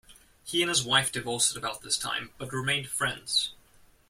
He 0.43 0.63
and 0.63 0.69
his 0.69 0.83
wife 0.83 1.11
divorced 1.11 1.51
at 1.51 1.57
about 1.57 1.83
this 1.83 1.95
time 1.95 2.31
but 2.39 2.51
remained 2.51 2.87
friends. 2.89 3.53